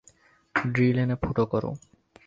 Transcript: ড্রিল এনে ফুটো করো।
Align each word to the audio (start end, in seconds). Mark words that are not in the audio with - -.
ড্রিল 0.55 0.97
এনে 1.03 1.15
ফুটো 1.21 1.43
করো। 1.51 1.71